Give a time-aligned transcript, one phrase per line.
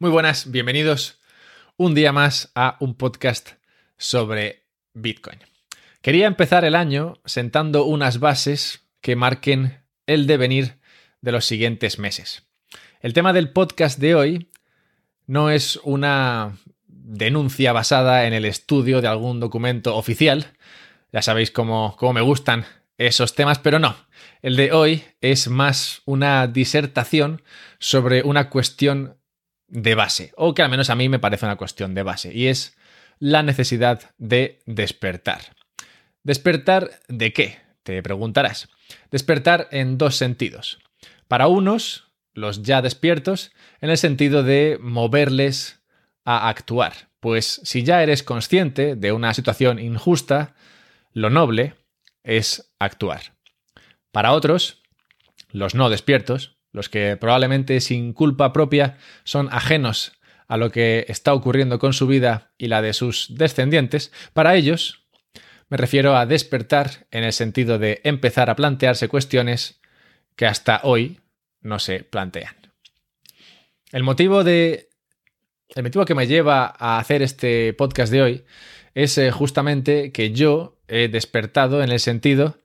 [0.00, 1.18] Muy buenas, bienvenidos
[1.76, 3.54] un día más a un podcast
[3.96, 4.62] sobre
[4.94, 5.40] Bitcoin.
[6.02, 10.78] Quería empezar el año sentando unas bases que marquen el devenir
[11.20, 12.46] de los siguientes meses.
[13.00, 14.52] El tema del podcast de hoy
[15.26, 16.56] no es una
[16.86, 20.52] denuncia basada en el estudio de algún documento oficial.
[21.10, 22.66] Ya sabéis cómo, cómo me gustan
[22.98, 23.96] esos temas, pero no.
[24.42, 27.42] El de hoy es más una disertación
[27.80, 29.18] sobre una cuestión
[29.68, 32.48] de base, o que al menos a mí me parece una cuestión de base, y
[32.48, 32.76] es
[33.18, 35.40] la necesidad de despertar.
[36.22, 37.58] ¿Despertar de qué?
[37.82, 38.68] Te preguntarás.
[39.10, 40.78] Despertar en dos sentidos.
[41.26, 45.80] Para unos, los ya despiertos, en el sentido de moverles
[46.24, 47.08] a actuar.
[47.20, 50.54] Pues si ya eres consciente de una situación injusta,
[51.12, 51.74] lo noble
[52.22, 53.34] es actuar.
[54.12, 54.82] Para otros,
[55.50, 60.12] los no despiertos, los que probablemente sin culpa propia son ajenos
[60.46, 65.04] a lo que está ocurriendo con su vida y la de sus descendientes, para ellos
[65.68, 69.80] me refiero a despertar en el sentido de empezar a plantearse cuestiones
[70.34, 71.20] que hasta hoy
[71.60, 72.56] no se plantean.
[73.92, 74.88] El motivo de
[75.74, 78.44] el motivo que me lleva a hacer este podcast de hoy
[78.94, 82.58] es eh, justamente que yo he despertado en el sentido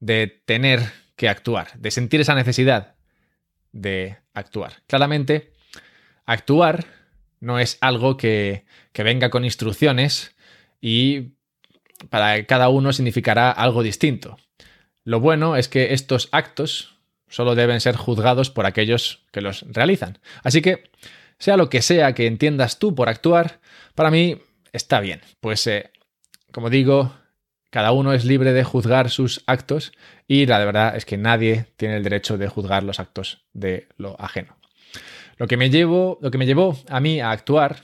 [0.00, 0.80] de tener
[1.16, 2.97] que actuar, de sentir esa necesidad
[3.80, 4.82] de actuar.
[4.86, 5.52] Claramente,
[6.26, 6.86] actuar
[7.40, 10.34] no es algo que, que venga con instrucciones
[10.80, 11.32] y
[12.10, 14.36] para cada uno significará algo distinto.
[15.04, 20.18] Lo bueno es que estos actos solo deben ser juzgados por aquellos que los realizan.
[20.42, 20.90] Así que,
[21.38, 23.60] sea lo que sea que entiendas tú por actuar,
[23.94, 24.40] para mí
[24.72, 25.20] está bien.
[25.40, 25.90] Pues, eh,
[26.52, 27.14] como digo,
[27.70, 29.92] cada uno es libre de juzgar sus actos
[30.26, 34.20] y la verdad es que nadie tiene el derecho de juzgar los actos de lo
[34.20, 34.56] ajeno.
[35.36, 37.82] Lo que me, llevó, lo que me llevó a mí a actuar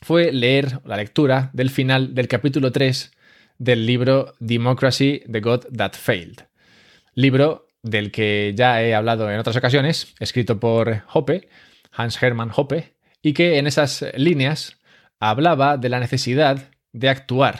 [0.00, 3.12] fue leer la lectura del final del capítulo 3
[3.58, 6.46] del libro Democracy, the God That Failed.
[7.14, 11.48] Libro del que ya he hablado en otras ocasiones, escrito por Hoppe,
[11.90, 14.78] Hans Hermann Hoppe, y que en esas líneas
[15.18, 17.58] hablaba de la necesidad de actuar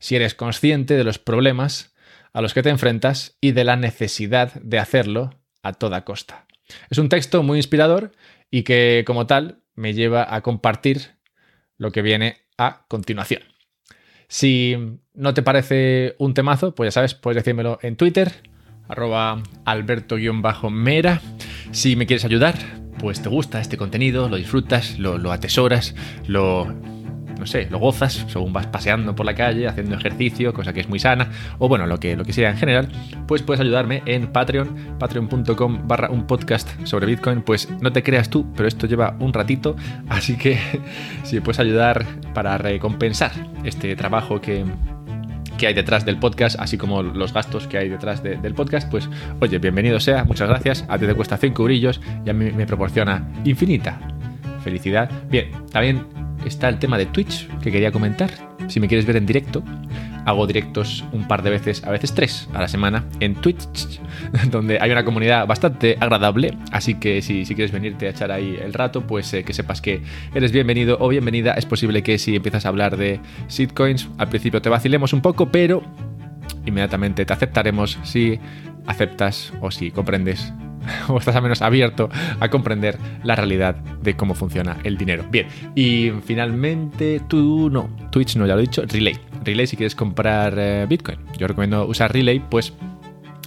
[0.00, 1.94] si eres consciente de los problemas
[2.32, 6.46] a los que te enfrentas y de la necesidad de hacerlo a toda costa.
[6.90, 8.12] Es un texto muy inspirador
[8.50, 11.12] y que como tal me lleva a compartir
[11.76, 13.42] lo que viene a continuación.
[14.28, 14.76] Si
[15.14, 18.32] no te parece un temazo, pues ya sabes, puedes decírmelo en Twitter,
[18.88, 21.20] arroba alberto-mera.
[21.72, 22.54] Si me quieres ayudar,
[22.98, 25.94] pues te gusta este contenido, lo disfrutas, lo, lo atesoras,
[26.26, 26.72] lo
[27.40, 30.88] no sé, lo gozas según vas paseando por la calle, haciendo ejercicio, cosa que es
[30.88, 32.88] muy sana, o bueno, lo que, lo que sea en general,
[33.26, 37.42] pues puedes ayudarme en Patreon, patreon.com barra un podcast sobre Bitcoin.
[37.42, 39.74] Pues no te creas tú, pero esto lleva un ratito,
[40.08, 40.58] así que
[41.24, 43.32] si puedes ayudar para recompensar
[43.64, 44.64] este trabajo que,
[45.56, 49.08] que hay detrás del podcast, así como los gastos que hay detrás del podcast, pues
[49.40, 50.84] oye, bienvenido sea, muchas gracias.
[50.88, 53.98] A ti te cuesta 5 eurillos y a mí me proporciona infinita
[54.60, 55.10] felicidad.
[55.30, 56.06] Bien, también
[56.44, 58.30] está el tema de Twitch que quería comentar.
[58.68, 59.62] Si me quieres ver en directo,
[60.24, 64.00] hago directos un par de veces, a veces tres a la semana en Twitch,
[64.50, 66.56] donde hay una comunidad bastante agradable.
[66.72, 70.02] Así que si, quieres venirte a echar ahí el rato, pues eh, que sepas que
[70.34, 71.54] eres bienvenido o bienvenida.
[71.54, 75.50] Es posible que si empiezas a hablar de shitcoins, al principio te vacilemos un poco,
[75.50, 75.82] pero
[76.66, 78.38] inmediatamente te aceptaremos si
[78.86, 80.52] aceptas o si comprendes
[81.08, 82.08] o estás al menos abierto
[82.38, 85.24] a comprender la realidad de cómo funciona el dinero.
[85.30, 89.16] Bien, y finalmente tú no, Twitch no, ya lo he dicho, Relay.
[89.44, 91.18] Relay si quieres comprar eh, Bitcoin.
[91.38, 92.74] Yo recomiendo usar Relay, pues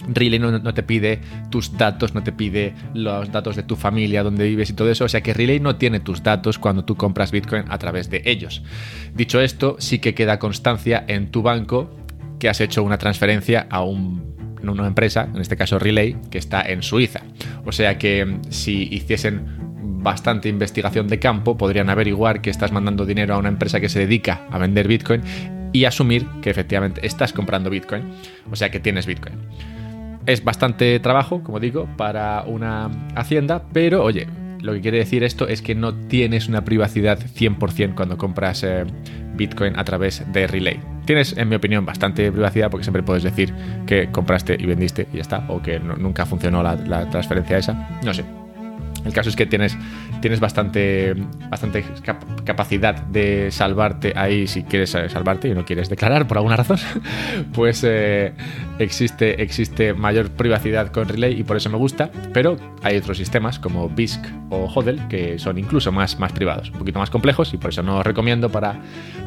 [0.08, 4.22] Relay no, no, te pide tus datos, no te pide los datos de tu familia,
[4.22, 5.04] donde vives y todo eso.
[5.04, 8.22] O sea que Relay no tiene tus datos cuando tú compras Bitcoin a través de
[8.24, 8.62] ellos.
[9.14, 11.90] Dicho esto, sí que queda constancia en tu banco
[12.38, 14.33] que has hecho una transferencia a un
[14.68, 17.22] una empresa, en este caso Relay, que está en Suiza.
[17.64, 19.64] O sea que mm, si hiciesen
[20.02, 24.00] bastante investigación de campo, podrían averiguar que estás mandando dinero a una empresa que se
[24.00, 25.22] dedica a vender Bitcoin
[25.72, 28.04] y asumir que efectivamente estás comprando Bitcoin,
[28.50, 29.34] o sea que tienes Bitcoin.
[30.26, 34.26] Es bastante trabajo, como digo, para una hacienda, pero oye,
[34.64, 38.84] lo que quiere decir esto es que no tienes una privacidad 100% cuando compras eh,
[39.36, 40.80] Bitcoin a través de Relay.
[41.04, 43.52] Tienes, en mi opinión, bastante privacidad porque siempre puedes decir
[43.86, 48.00] que compraste y vendiste y ya está, o que nunca funcionó la, transferencia esa.
[48.02, 48.24] No sé.
[49.04, 49.76] El caso es que tienes,
[50.20, 51.14] tienes bastante,
[51.50, 51.84] bastante
[52.44, 56.78] capacidad de salvarte ahí si quieres eh, salvarte y no quieres declarar por alguna razón.
[57.52, 58.32] Pues eh,
[58.78, 62.10] existe, existe mayor privacidad con Relay y por eso me gusta.
[62.32, 64.20] Pero hay otros sistemas como BISC
[64.50, 67.82] o HODL que son incluso más, más privados, un poquito más complejos y por eso
[67.82, 68.80] no os recomiendo para,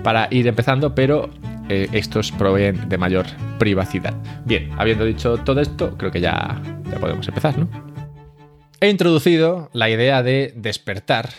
[0.03, 0.95] para ir empezando.
[0.95, 1.29] Pero
[1.69, 3.25] eh, estos proveen de mayor
[3.59, 4.13] privacidad.
[4.45, 7.96] Bien, habiendo dicho todo esto, creo que ya, ya podemos empezar, ¿no?
[8.79, 11.29] He introducido la idea de despertar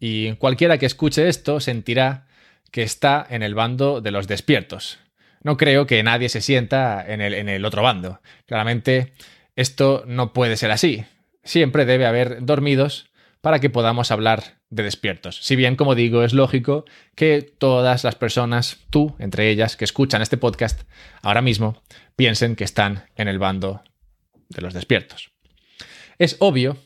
[0.00, 2.26] y cualquiera que escuche esto sentirá
[2.72, 4.98] que está en el bando de los despiertos.
[5.44, 8.20] No creo que nadie se sienta en el, otro bando.
[8.46, 9.12] Claramente
[9.54, 11.04] esto no puede ser así.
[11.44, 13.10] Siempre debe haber dormidos
[13.40, 15.38] para que podamos hablar de despiertos.
[15.40, 16.84] Si bien, como digo, es lógico
[17.14, 20.82] que todas las personas, tú entre ellas, que escuchan este podcast
[21.22, 21.80] ahora mismo,
[22.16, 23.84] piensen que están en el bando
[24.48, 25.30] de los despiertos.
[26.18, 26.76] Es obvio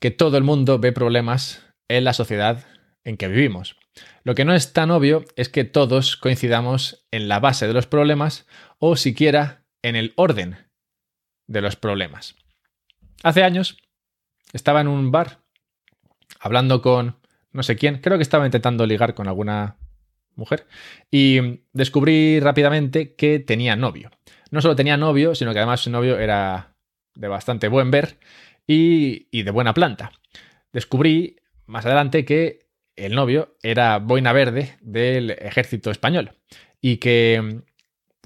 [0.00, 2.64] que todo el mundo ve problemas en la sociedad
[3.04, 3.76] en que vivimos.
[4.22, 7.86] Lo que no es tan obvio es que todos coincidamos en la base de los
[7.86, 8.46] problemas
[8.78, 10.68] o siquiera en el orden
[11.46, 12.36] de los problemas.
[13.22, 13.78] Hace años
[14.52, 15.40] estaba en un bar
[16.40, 17.16] hablando con
[17.52, 19.76] no sé quién, creo que estaba intentando ligar con alguna
[20.34, 20.66] mujer
[21.10, 24.10] y descubrí rápidamente que tenía novio.
[24.50, 26.76] No solo tenía novio, sino que además su novio era
[27.18, 28.16] de bastante buen ver
[28.66, 30.12] y, de buena planta.
[30.72, 31.36] Descubrí
[31.66, 32.60] más adelante que
[32.96, 36.32] el novio era boina verde del ejército español
[36.80, 37.62] y que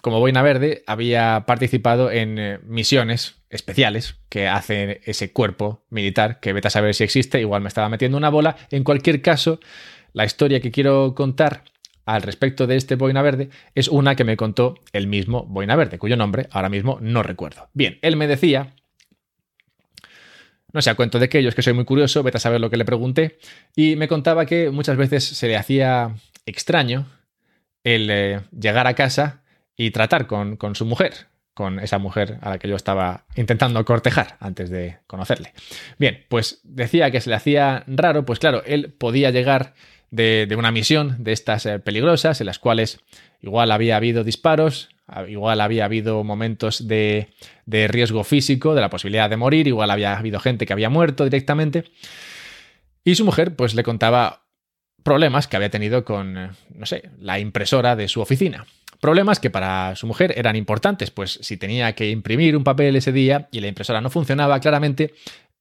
[0.00, 6.52] como boina verde había participado en eh, misiones especiales que hace ese cuerpo militar que
[6.52, 8.56] vete a saber si existe, igual me estaba metiendo una bola.
[8.70, 9.60] En cualquier caso,
[10.12, 11.64] la historia que quiero contar
[12.04, 15.98] al respecto de este boina verde es una que me contó el mismo boina verde,
[15.98, 17.68] cuyo nombre ahora mismo no recuerdo.
[17.74, 18.74] Bien, él me decía
[20.72, 22.84] no sé, cuento de aquellos que soy muy curioso, vete a saber lo que le
[22.84, 23.38] pregunté,
[23.76, 26.14] y me contaba que muchas veces se le hacía
[26.46, 27.06] extraño
[27.84, 29.42] el eh, llegar a casa
[29.76, 31.12] y tratar con, con, su mujer,
[31.54, 35.52] con esa mujer a la que yo estaba intentando cortejar antes de conocerle.
[35.98, 39.74] Bien, pues decía que se le hacía raro, pues claro, él podía llegar
[40.10, 43.00] de, de una misión de estas eh, peligrosas, en las cuales
[43.40, 44.90] igual había habido disparos,
[45.28, 47.28] Igual había habido momentos de,
[47.66, 51.84] riesgo físico, de la posibilidad de morir, igual había habido gente que había muerto directamente.
[53.04, 54.44] Y su mujer pues le contaba
[55.02, 58.66] problemas que había tenido con, no sé, la impresora de su oficina.
[59.00, 63.10] Problemas que para su mujer eran importantes, pues si tenía que imprimir un papel ese
[63.10, 65.14] día y la impresora no funcionaba, claramente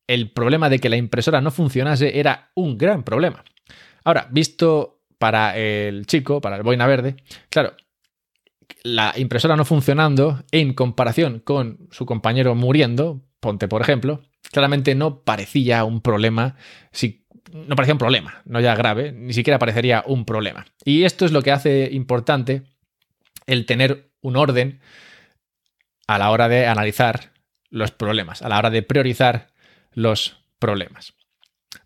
[0.07, 3.43] el problema de que la impresora no funcionase era un gran problema.
[4.03, 7.15] Ahora, visto para el chico, para el boina verde,
[7.49, 7.75] claro,
[8.83, 14.21] la impresora no funcionando en comparación con su compañero muriendo, ponte por ejemplo,
[14.51, 16.55] claramente no parecía un problema,
[16.91, 20.65] si, no parecía un problema, no ya grave, ni siquiera parecería un problema.
[20.83, 22.63] Y esto es lo que hace importante
[23.47, 24.79] el tener un orden
[26.07, 27.31] a la hora de analizar
[27.69, 29.47] los problemas, a la hora de priorizar
[29.93, 31.13] los problemas.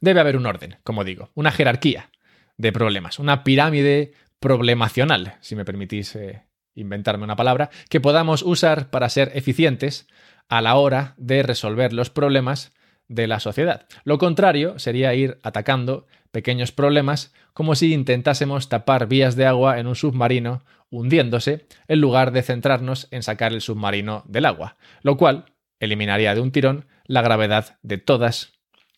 [0.02, 2.10] Debe haber un orden, como digo, una jerarquía
[2.58, 6.44] de problemas, una pirámide problemacional, si me permitís eh,
[6.76, 10.08] inventarme una palabra, que podamos usar para ser eficientes
[10.50, 12.74] a la hora de resolver los problemas
[13.08, 13.88] de la sociedad.
[14.04, 19.88] Lo contrario sería ir atacando pequeños problemas como si intentásemos tapar vías de agua en
[19.88, 25.46] un submarino hundiéndose en lugar de centrarnos en sacar el submarino del agua, lo cual
[25.80, 28.54] eliminaría de un tirón la gravedad de todas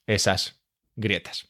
[0.06, 0.60] esas
[0.96, 1.48] grietas.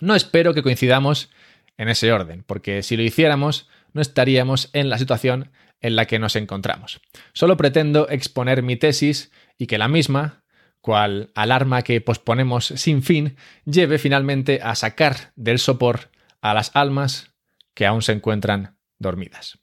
[0.00, 1.30] No espero que coincidamos
[1.78, 6.18] en ese orden, porque si lo hiciéramos no estaríamos en la situación en la que
[6.18, 7.00] nos encontramos.
[7.32, 10.44] Solo pretendo exponer mi tesis y que la misma,
[10.80, 17.34] cual alarma que posponemos sin fin, lleve finalmente a sacar del sopor a las almas
[17.74, 19.58] que aún se encuentran dormidas.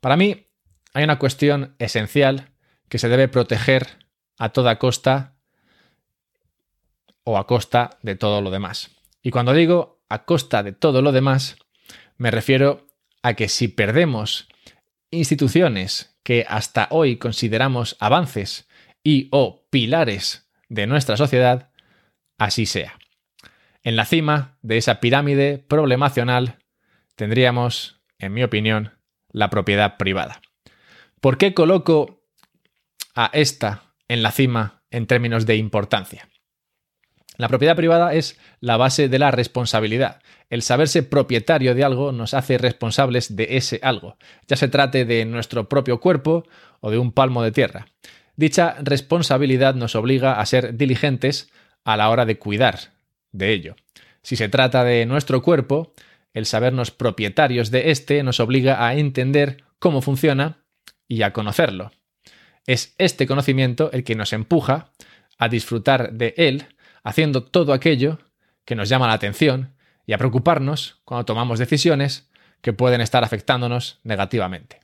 [0.00, 0.46] Para mí,
[0.94, 2.50] hay una cuestión esencial
[2.88, 3.98] que se debe proteger
[4.38, 5.34] a toda costa
[7.24, 8.90] o a costa de todo lo demás.
[9.22, 11.56] Y cuando digo a costa de todo lo demás,
[12.16, 12.87] me refiero
[13.28, 14.48] a que si perdemos
[15.10, 18.68] instituciones que hasta hoy consideramos avances
[19.04, 21.70] y o pilares de nuestra sociedad,
[22.38, 22.98] así sea.
[23.82, 26.58] En la cima de esa pirámide problemacional
[27.16, 28.94] tendríamos, en mi opinión,
[29.30, 30.40] la propiedad privada.
[31.20, 32.22] ¿Por qué coloco
[33.14, 36.28] a esta en la cima en términos de importancia?
[37.38, 40.20] La propiedad privada es la base de la responsabilidad.
[40.50, 44.16] El saberse propietario de algo nos hace responsables de ese algo,
[44.48, 46.44] ya se trate de nuestro propio cuerpo
[46.80, 47.86] o de un palmo de tierra.
[48.34, 51.50] Dicha responsabilidad nos obliga a ser diligentes
[51.84, 52.78] a la hora de cuidar
[53.30, 53.76] de ello.
[54.22, 55.94] Si se trata de nuestro cuerpo,
[56.34, 60.64] el sabernos propietarios de éste nos obliga a entender cómo funciona
[61.06, 61.92] y a conocerlo.
[62.66, 64.92] Es este conocimiento el que nos empuja
[65.38, 66.66] a disfrutar de él,
[67.02, 68.18] haciendo todo aquello
[68.64, 69.74] que nos llama la atención
[70.06, 74.80] y a preocuparnos cuando tomamos decisiones que pueden estar afectándonos negativamente.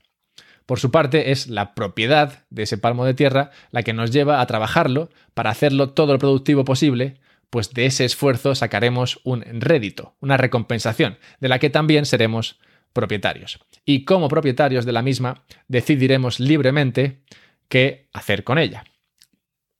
[0.66, 4.40] Por su parte, es la propiedad de ese palmo de tierra la que nos lleva
[4.40, 10.16] a trabajarlo para hacerlo todo lo productivo posible, pues de ese esfuerzo sacaremos un rédito,
[10.20, 12.58] una recompensación, de la que también seremos
[12.92, 13.60] propietarios.
[13.84, 17.20] Y como propietarios de la misma, decidiremos libremente
[17.68, 18.84] qué hacer con ella.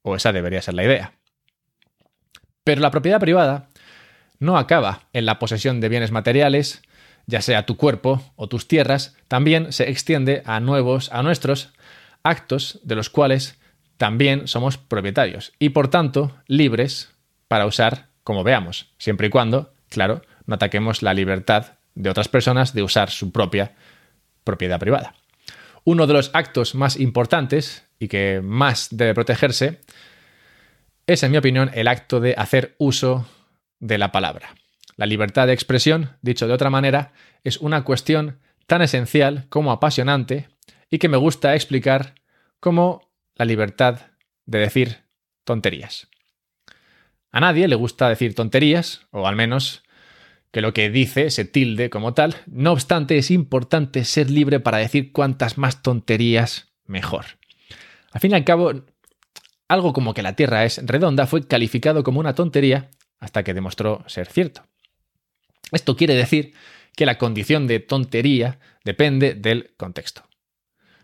[0.03, 1.15] O esa debería ser la idea.
[2.65, 3.69] Pero la propiedad privada
[4.39, 6.83] no acaba en la posesión de bienes materiales,
[7.27, 11.73] ya sea tu cuerpo o tus tierras, también se extiende a nuevos, a nuestros
[12.23, 13.59] actos de los cuales
[13.97, 17.13] también somos propietarios y por tanto libres
[17.49, 22.75] para usar como veamos, siempre y cuando, claro, no ataquemos la libertad de otras personas
[22.75, 23.73] de usar su propia
[24.43, 25.15] propiedad privada.
[25.85, 29.81] Uno de los actos más importantes y que más debe protegerse
[31.07, 33.27] es, en mi opinión, el acto de hacer uso
[33.81, 34.55] de la palabra.
[34.97, 40.49] La libertad de expresión, dicho de otra manera, es una cuestión tan esencial como apasionante
[40.89, 42.15] y que me gusta explicar
[42.61, 44.01] como la libertad
[44.47, 45.05] de decir
[45.45, 46.09] tonterías.
[47.31, 49.83] A nadie le gusta decir tonterías, o al menos
[50.53, 52.37] que lo que dice se tilde como tal.
[52.47, 57.25] No obstante, es importante ser libre para decir cuantas más tonterías mejor.
[58.13, 58.73] Al fin y al cabo,
[59.69, 62.91] algo como que la Tierra es redonda fue calificado como una tontería
[63.21, 64.67] hasta que demostró ser cierto.
[65.73, 66.55] Esto quiere decir
[66.97, 70.29] que la condición de tontería depende del contexto.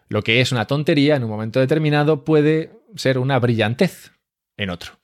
[0.08, 4.12] Lo que es una tontería en un momento determinado puede ser una brillantez
[4.56, 4.98] en otro.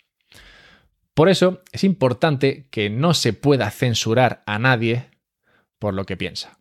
[1.14, 5.10] Por eso es importante que no se pueda censurar a nadie
[5.78, 6.58] por lo que piensa.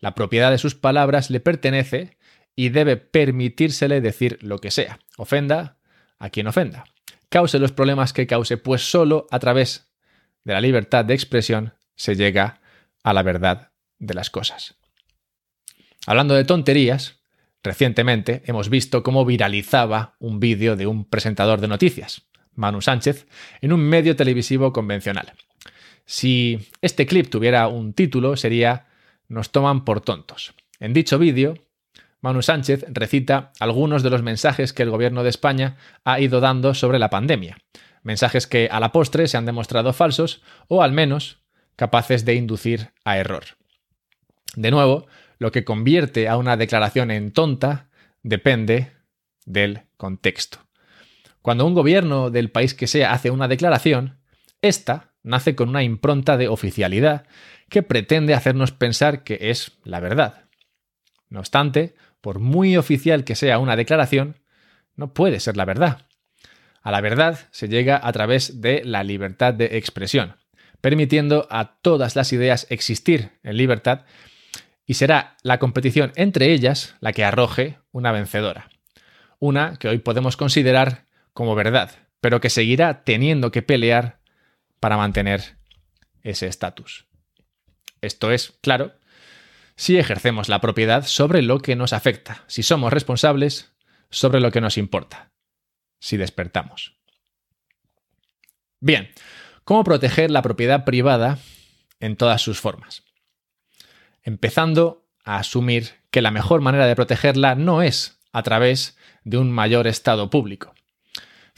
[0.00, 2.18] La propiedad de sus palabras le pertenece
[2.54, 5.77] y debe permitírsele decir lo que sea, ofenda
[6.18, 6.84] a quien ofenda,
[7.28, 9.92] cause los problemas que cause, pues solo a través
[10.44, 12.60] de la libertad de expresión se llega
[13.02, 14.76] a la verdad de las cosas.
[16.06, 17.20] Hablando de tonterías,
[17.62, 22.22] recientemente hemos visto cómo viralizaba un vídeo de un presentador de noticias,
[22.54, 23.26] Manu Sánchez,
[23.60, 25.34] en un medio televisivo convencional.
[26.06, 28.86] Si este clip tuviera un título sería
[29.28, 30.54] Nos toman por tontos.
[30.80, 31.67] En dicho vídeo,
[32.20, 36.74] Manu Sánchez recita algunos de los mensajes que el gobierno de España ha ido dando
[36.74, 37.58] sobre la pandemia.
[38.02, 41.42] Mensajes que a la postre se han demostrado falsos o al menos
[41.76, 43.44] capaces de inducir a error.
[44.56, 45.06] De nuevo,
[45.38, 47.88] lo que convierte a una declaración en tonta
[48.22, 48.92] depende
[49.46, 50.58] del contexto.
[51.42, 54.18] Cuando un gobierno del país que sea hace una declaración,
[54.60, 57.26] esta nace con una impronta de oficialidad
[57.68, 60.48] que pretende hacernos pensar que es la verdad.
[61.28, 64.40] No obstante, por muy oficial que sea una declaración,
[64.96, 66.06] no puede ser la verdad.
[66.82, 70.36] A la verdad se llega a través de la libertad de expresión,
[70.80, 74.04] permitiendo a todas las ideas existir en libertad
[74.86, 78.70] y será la competición entre ellas la que arroje una vencedora.
[79.38, 84.18] Una que hoy podemos considerar como verdad, pero que seguirá teniendo que pelear
[84.80, 85.58] para mantener
[86.22, 87.06] ese estatus.
[88.00, 88.92] Esto es, claro,
[89.78, 93.72] si ejercemos la propiedad sobre lo que nos afecta, si somos responsables
[94.10, 95.30] sobre lo que nos importa,
[96.00, 96.96] si despertamos.
[98.80, 99.08] Bien,
[99.62, 101.38] ¿cómo proteger la propiedad privada
[102.00, 103.04] en todas sus formas?
[104.24, 109.52] Empezando a asumir que la mejor manera de protegerla no es a través de un
[109.52, 110.74] mayor estado público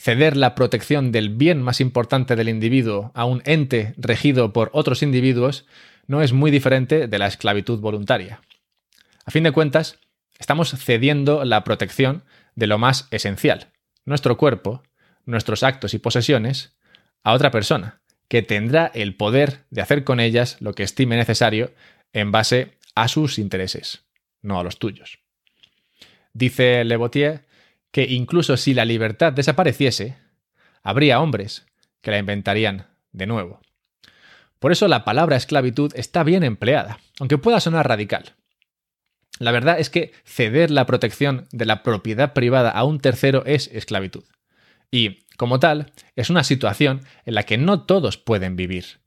[0.01, 5.03] ceder la protección del bien más importante del individuo a un ente regido por otros
[5.03, 5.67] individuos
[6.11, 8.41] no es muy diferente de la esclavitud voluntaria.
[9.25, 10.01] A fin de cuentas,
[10.41, 12.25] estamos cediendo la protección
[12.57, 13.69] de lo más esencial,
[14.05, 14.83] nuestro cuerpo,
[15.25, 16.77] nuestros actos y posesiones,
[17.23, 21.73] a otra persona, que tendrá el poder de hacer con ellas lo que estime necesario
[22.13, 24.03] en base a sus intereses,
[24.43, 25.21] no a los tuyos.
[26.33, 26.99] Dice Le
[27.93, 30.17] que incluso si la libertad desapareciese,
[30.83, 31.67] habría hombres
[32.01, 33.61] que la inventarían de nuevo.
[34.61, 38.37] Por eso la palabra esclavitud está bien empleada, aunque pueda sonar radical.
[39.39, 43.69] La verdad es que ceder la protección de la propiedad privada a un tercero es
[43.73, 44.23] esclavitud.
[44.91, 49.01] Y, como tal, es una situación en la que no todos pueden vivir.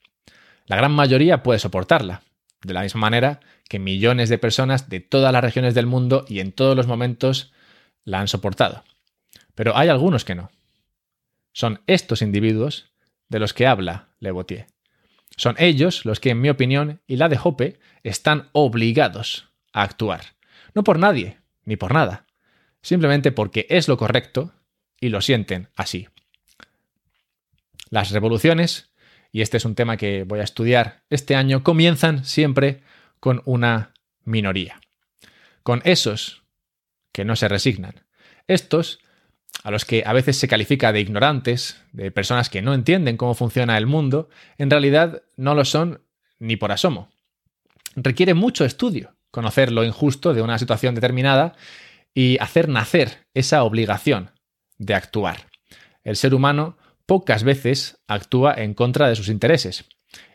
[0.65, 2.23] La gran mayoría puede soportarla,
[2.63, 6.39] de la misma manera que millones de personas de todas las regiones del mundo y
[6.39, 7.53] en todos los momentos
[8.03, 8.83] la han soportado.
[9.53, 10.49] Pero hay algunos que no.
[11.51, 12.91] Son estos individuos
[13.29, 14.72] de los que habla Le Botier.
[15.37, 20.35] Son ellos los que, en mi opinión, y la de Hoppe, están obligados a actuar.
[20.73, 22.25] No por nadie, ni por nada.
[22.81, 24.53] Simplemente porque es lo correcto
[24.99, 26.07] y lo sienten así.
[27.89, 28.91] Las revoluciones,
[29.31, 32.81] y este es un tema que voy a estudiar este año, comienzan siempre
[33.19, 34.79] con una minoría.
[35.63, 36.43] Con esos
[37.11, 38.05] que no se resignan.
[38.47, 38.99] Estos
[39.63, 43.35] a los que a veces se califica de ignorantes, de personas que no entienden cómo
[43.35, 46.01] funciona el mundo, en realidad no lo son
[46.39, 47.09] ni por asomo.
[47.95, 51.55] Requiere mucho estudio conocer lo injusto de una situación determinada
[52.13, 54.31] y hacer nacer esa obligación
[54.77, 55.47] de actuar.
[56.03, 59.85] El ser humano pocas veces actúa en contra de sus intereses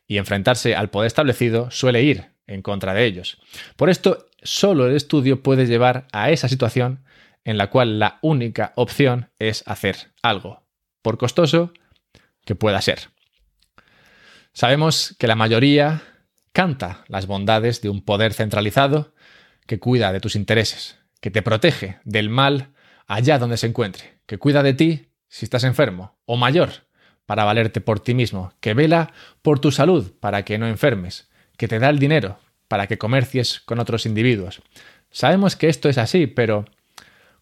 [0.07, 3.39] y enfrentarse al poder establecido suele ir en contra de ellos.
[3.77, 7.05] Por esto, solo el estudio puede llevar a esa situación
[7.45, 10.67] en la cual la única opción es hacer algo,
[11.03, 11.73] por costoso
[12.45, 13.11] que pueda ser.
[14.53, 16.03] Sabemos que la mayoría
[16.53, 19.15] canta las bondades de un poder centralizado
[19.67, 22.73] que cuida de tus intereses, que te protege del mal
[23.07, 26.71] allá donde se encuentre, que cuida de ti si estás enfermo o mayor
[27.27, 31.69] para valerte por ti mismo, que vela por tu salud para que no enfermes, que
[31.69, 34.63] te da el dinero para que comercies con otros individuos.
[35.11, 36.67] Sabemos que esto es así, pero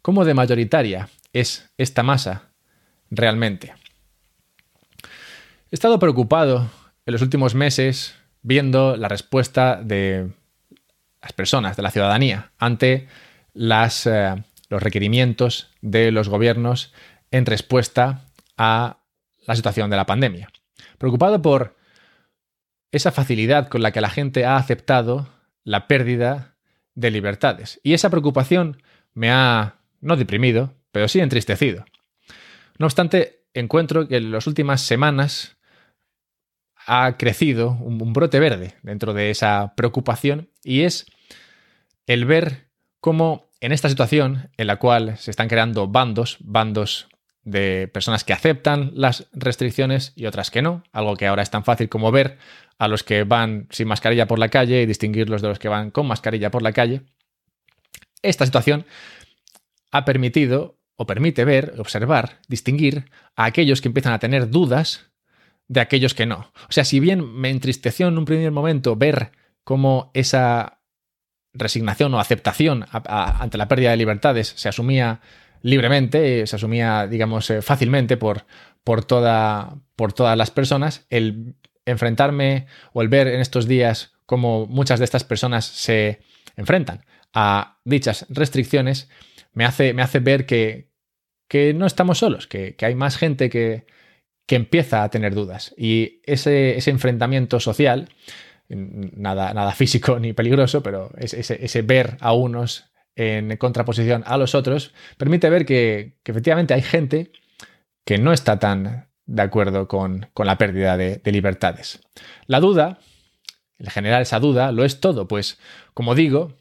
[0.07, 2.51] ¿Cómo de mayoritaria es esta masa
[3.11, 3.75] realmente?
[5.03, 6.71] He estado preocupado
[7.07, 10.31] en los últimos meses viendo la respuesta de
[11.21, 13.09] las personas, de la ciudadanía, ante
[13.57, 16.95] eh, los requerimientos de los gobiernos
[17.33, 18.99] en respuesta a
[19.45, 20.51] la situación de la pandemia.
[20.99, 21.75] Preocupado por
[22.93, 25.29] esa facilidad con la que la gente ha aceptado
[25.65, 26.55] la pérdida
[26.95, 27.81] de libertades.
[27.83, 28.81] Y esa preocupación
[29.13, 31.85] me ha no deprimido, pero sí entristecido.
[32.79, 35.57] No obstante, encuentro que en las últimas semanas
[36.87, 41.07] ha crecido un, brote verde dentro de esa preocupación y es
[42.07, 47.09] el ver cómo en esta situación en la cual se están creando bandos, bandos
[47.43, 51.65] de personas que aceptan las restricciones y otras que no, algo que ahora es tan
[51.65, 52.39] fácil como ver
[52.79, 55.91] a los que van sin mascarilla por la calle y distinguirlos de los que van
[55.91, 57.03] con mascarilla por la calle.
[58.23, 58.85] Esta situación
[59.97, 65.11] ha permitido o permite ver, observar, distinguir a aquellos que empiezan a tener dudas
[65.69, 66.53] de aquellos que no.
[66.69, 69.33] O sea, si bien me entristeció en un primer momento ver
[69.65, 70.81] cómo esa
[71.53, 75.21] resignación o aceptación ante la pérdida de libertades se asumía
[75.63, 78.45] libremente, se asumía, digamos, eh, fácilmente por,
[78.85, 81.57] por, toda, por todas las personas, el
[81.87, 86.21] enfrentarme o el ver en estos días cómo muchas de estas personas se
[86.57, 89.09] enfrentan a dichas restricciones,
[89.57, 90.93] me hace, me hace ver que,
[91.75, 93.87] no estamos solos, que, hay más gente que,
[94.49, 95.75] empieza a tener dudas.
[95.79, 98.11] Y ese, enfrentamiento social,
[98.69, 104.93] nada, nada, físico ni peligroso, pero ese, ver a unos en contraposición a los otros,
[105.17, 107.33] permite ver que, efectivamente hay gente
[108.05, 112.01] que no está tan de acuerdo con, la pérdida de, de libertades.
[112.47, 112.99] La duda,
[113.79, 115.59] en general esa duda, lo es todo, pues
[115.95, 116.53] como digo,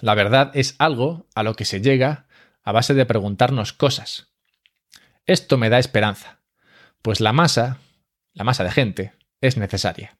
[0.00, 2.26] la verdad es algo a lo que se llega
[2.62, 4.32] a base de preguntarnos cosas.
[5.26, 6.40] Esto me da esperanza,
[7.02, 7.78] pues la masa,
[8.32, 10.16] la masa de gente, es necesaria.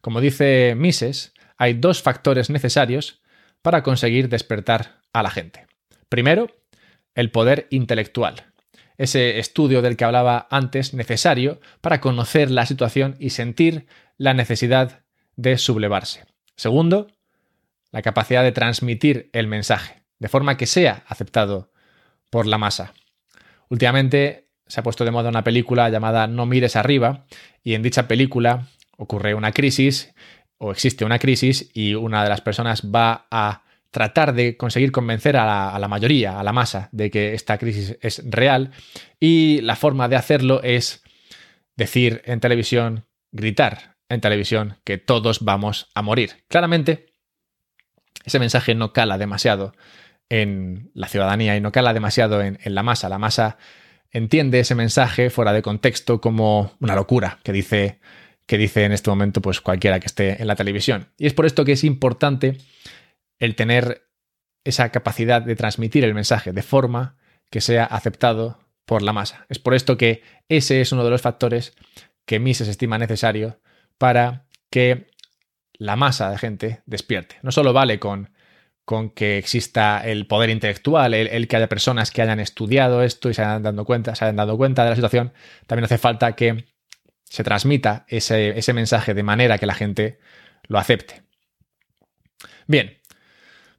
[0.00, 3.20] Como dice Mises, hay dos factores necesarios
[3.62, 5.66] para conseguir despertar a la gente.
[6.08, 6.48] Primero,
[7.14, 8.46] el poder intelectual,
[8.96, 13.86] ese estudio del que hablaba antes necesario para conocer la situación y sentir
[14.16, 15.04] la necesidad
[15.36, 16.24] de sublevarse.
[16.56, 17.08] Segundo,
[17.90, 21.72] la capacidad de transmitir el mensaje, de forma que sea aceptado
[22.30, 22.92] por la masa.
[23.68, 27.26] Últimamente se ha puesto de moda una película llamada No mires arriba,
[27.62, 30.14] y en dicha película ocurre una crisis,
[30.58, 35.36] o existe una crisis, y una de las personas va a tratar de conseguir convencer
[35.36, 38.72] a la, a la, mayoría, a la masa, de que esta crisis es real.
[39.18, 41.02] Y la forma de hacerlo es
[41.76, 46.44] decir en televisión, gritar en televisión que todos vamos a morir.
[46.48, 47.06] Claramente,
[48.24, 49.74] ese mensaje no cala demasiado
[50.28, 53.08] en la ciudadanía y no cala demasiado en, la masa.
[53.08, 53.58] La masa
[54.10, 58.00] entiende ese mensaje fuera de contexto como una locura que dice,
[58.46, 61.08] que dice en este momento pues cualquiera que esté en la televisión.
[61.16, 62.58] Y es por esto que es importante
[63.38, 64.08] el tener
[64.64, 67.16] esa capacidad de transmitir el mensaje de forma
[67.50, 69.46] que sea aceptado por la masa.
[69.48, 71.74] Es por esto que ese es uno de los factores
[72.26, 73.60] que Mises estima necesario
[73.96, 75.10] para que
[75.78, 77.36] la masa de gente despierte.
[77.42, 78.30] No solo vale con,
[78.84, 83.34] con que exista el poder intelectual, el, que haya personas que hayan estudiado esto y
[83.34, 85.32] se hayan, dado cuenta, se hayan dado cuenta de la situación,
[85.66, 86.64] también hace falta que
[87.24, 90.18] se transmita ese, ese mensaje de manera que la gente
[90.66, 91.22] lo acepte.
[92.66, 92.98] Bien,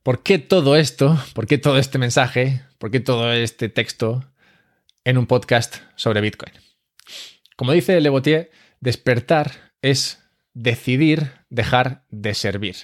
[0.03, 1.19] ¿por qué todo esto?
[1.33, 2.61] ¿Por qué todo este mensaje?
[2.77, 4.31] ¿Por qué todo este texto
[5.03, 6.53] en un podcast sobre Bitcoin?
[7.55, 10.18] Como dice Le Botier, despertar es
[10.53, 12.75] decidir dejar de servir.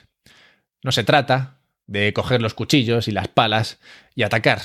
[0.83, 3.79] No se trata de coger los cuchillos y las palas
[4.15, 4.61] y atacar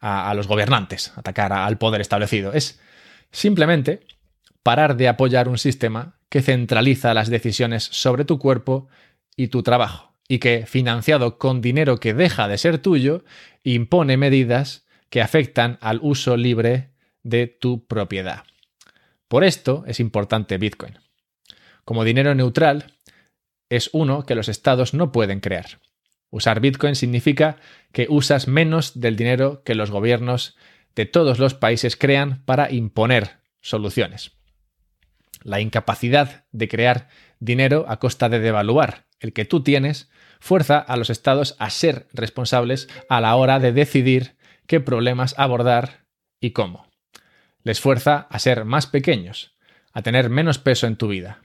[0.00, 2.52] a, los gobernantes, atacar al poder establecido.
[2.52, 2.80] Es
[3.30, 4.00] simplemente
[4.62, 8.88] parar de apoyar un sistema que centraliza las decisiones sobre tu cuerpo
[9.36, 13.24] y tu trabajo, y que, financiado con dinero que deja de ser tuyo,
[13.64, 16.90] impone medidas que afectan al uso libre
[17.22, 18.44] de tu propiedad.
[19.28, 20.98] Por esto es importante Bitcoin.
[21.90, 22.94] Como dinero neutral,
[23.68, 25.80] es uno que los estados no pueden crear.
[26.30, 27.56] Usar Bitcoin significa
[27.90, 30.56] que usas menos del dinero que los gobiernos
[30.94, 34.38] de todos los países crean para imponer soluciones.
[35.42, 37.08] La incapacidad de crear
[37.40, 42.06] dinero a costa de devaluar el que tú tienes fuerza a los estados a ser
[42.12, 44.36] responsables a la hora de decidir
[44.68, 46.06] qué problemas abordar
[46.38, 46.86] y cómo.
[47.64, 49.56] Les fuerza a ser más pequeños,
[49.92, 51.42] a tener menos peso en tu vida,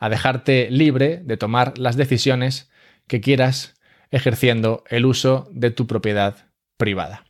[0.00, 2.70] a dejarte libre de tomar las decisiones
[3.06, 7.24] que quieras ejerciendo el uso de tu propiedad privada.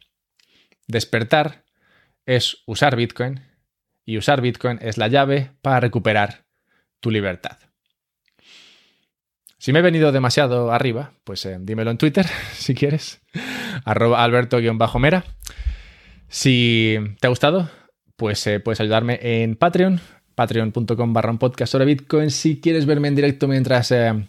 [0.87, 1.65] Despertar
[2.25, 3.41] es usar Bitcoin
[4.07, 6.47] y usar Bitcoin es la llave para recuperar
[7.01, 7.59] tu libertad.
[9.59, 13.21] Si me he venido demasiado arriba, pues eh, dímelo en Twitter, si quieres,
[13.85, 15.25] arroba alberto-mera.
[16.29, 17.69] Si te ha gustado,
[18.17, 20.01] pues eh, puedes ayudarme en Patreon,
[20.41, 22.31] patreon.com barra un podcast sobre Bitcoin.
[22.31, 24.27] Si quieres verme en directo mientras eh,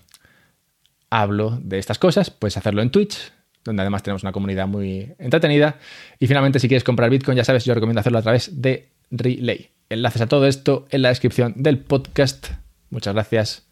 [1.10, 3.32] hablo de estas cosas, puedes hacerlo en Twitch,
[3.64, 5.80] donde además tenemos una comunidad muy entretenida.
[6.20, 9.70] Y finalmente, si quieres comprar Bitcoin, ya sabes, yo recomiendo hacerlo a través de Relay.
[9.88, 12.50] Enlaces a todo esto en la descripción del podcast.
[12.90, 13.66] Muchas gracias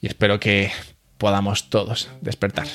[0.00, 0.70] y espero que
[1.18, 2.68] podamos todos despertar.